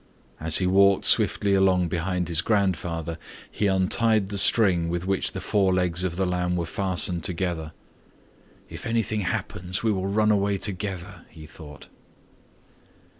[0.39, 3.19] As he walked swiftly along behind his grandfather,
[3.51, 7.71] he untied the string with which the four legs of the lamb were fastened together.
[8.67, 11.87] "If anything happens we will run away together," he thought.